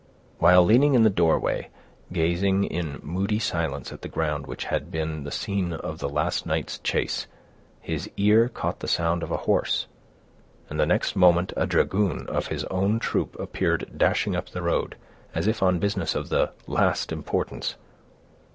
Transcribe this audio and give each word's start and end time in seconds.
While 0.39 0.65
leaning 0.65 0.95
in 0.95 1.03
the 1.03 1.11
doorway, 1.11 1.69
gazing 2.11 2.63
in 2.63 2.99
moody 3.03 3.37
silence 3.37 3.91
at 3.91 4.01
the 4.01 4.07
ground 4.09 4.47
which 4.47 4.63
had 4.65 4.89
been 4.89 5.25
the 5.25 5.29
scene 5.31 5.73
of 5.73 5.99
the 5.99 6.09
last 6.09 6.43
night's 6.43 6.79
chase, 6.79 7.27
his 7.81 8.09
ear 8.17 8.49
caught 8.49 8.79
the 8.79 8.87
sound 8.87 9.21
of 9.21 9.29
a 9.29 9.37
horse, 9.45 9.85
and 10.71 10.79
the 10.79 10.87
next 10.87 11.15
moment 11.15 11.53
a 11.55 11.67
dragoon 11.67 12.25
of 12.29 12.47
his 12.47 12.63
own 12.63 12.97
troop 12.97 13.39
appeared 13.39 13.91
dashing 13.95 14.35
up 14.35 14.49
the 14.49 14.63
road, 14.63 14.95
as 15.35 15.45
if 15.45 15.61
on 15.61 15.77
business 15.77 16.15
of 16.15 16.29
the 16.29 16.49
last 16.65 17.11
importance. 17.11 17.75